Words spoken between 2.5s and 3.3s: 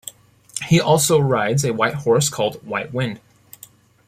White Wind.